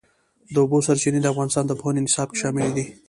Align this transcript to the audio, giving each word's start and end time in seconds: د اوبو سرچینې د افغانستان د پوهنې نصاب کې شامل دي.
د 0.53 0.55
اوبو 0.63 0.77
سرچینې 0.87 1.19
د 1.21 1.27
افغانستان 1.33 1.63
د 1.67 1.71
پوهنې 1.79 2.01
نصاب 2.05 2.27
کې 2.31 2.37
شامل 2.41 2.67
دي. 2.77 2.85